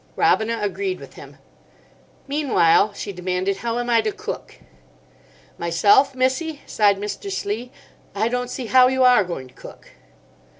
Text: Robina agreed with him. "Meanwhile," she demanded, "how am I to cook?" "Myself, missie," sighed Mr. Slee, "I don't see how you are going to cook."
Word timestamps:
Robina 0.15 0.57
agreed 0.63 0.99
with 0.99 1.13
him. 1.13 1.37
"Meanwhile," 2.27 2.93
she 2.95 3.13
demanded, 3.13 3.57
"how 3.57 3.77
am 3.77 3.87
I 3.87 4.01
to 4.01 4.11
cook?" 4.11 4.55
"Myself, 5.59 6.15
missie," 6.15 6.61
sighed 6.65 6.97
Mr. 6.97 7.31
Slee, 7.31 7.71
"I 8.15 8.27
don't 8.27 8.49
see 8.49 8.65
how 8.65 8.87
you 8.87 9.03
are 9.03 9.23
going 9.23 9.47
to 9.47 9.53
cook." 9.53 9.91